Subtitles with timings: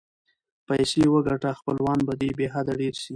[0.67, 3.09] پیسې وګټه خپلوان به دې بی حده ډېر سي.